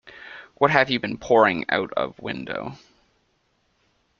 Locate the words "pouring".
1.19-1.63